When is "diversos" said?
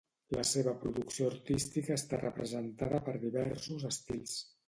3.29-3.87